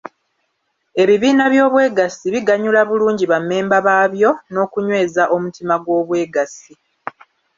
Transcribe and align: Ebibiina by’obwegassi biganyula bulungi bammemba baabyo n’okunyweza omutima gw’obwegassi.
Ebibiina 1.01 1.43
by’obwegassi 1.53 2.25
biganyula 2.33 2.81
bulungi 2.89 3.25
bammemba 3.31 3.77
baabyo 3.87 4.29
n’okunyweza 4.53 5.23
omutima 5.35 5.75
gw’obwegassi. 5.83 6.71